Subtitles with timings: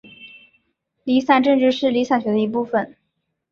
[1.03, 2.97] 离散政治是离散学的一部份。